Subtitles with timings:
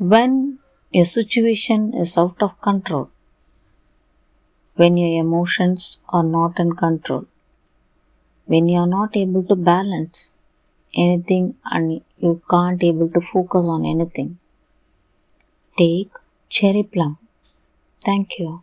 [0.00, 0.58] when
[0.94, 3.10] a situation is out of control,
[4.76, 7.26] when your emotions are not in control,
[8.46, 10.30] when you are not able to balance
[10.94, 14.38] anything and you can't able to focus on anything,
[15.76, 16.12] take
[16.48, 17.18] cherry plum.
[18.04, 18.62] Thank you.